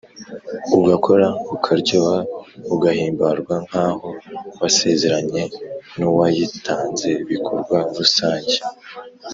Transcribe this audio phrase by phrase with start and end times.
[0.77, 2.19] ugakora ukaryoha
[2.73, 4.07] ugahimbarwa nk’aho
[4.59, 5.43] wasezeranye
[5.97, 8.57] n’uwayitanzebikorwa rusange